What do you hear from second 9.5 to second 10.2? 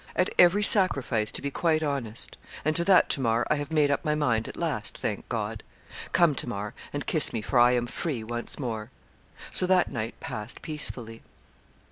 So that night